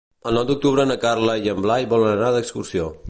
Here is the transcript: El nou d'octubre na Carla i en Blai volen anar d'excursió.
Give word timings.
El 0.29 0.37
nou 0.37 0.45
d'octubre 0.51 0.85
na 0.91 0.95
Carla 1.03 1.35
i 1.43 1.51
en 1.53 1.61
Blai 1.67 1.87
volen 1.93 2.11
anar 2.17 2.33
d'excursió. 2.37 2.91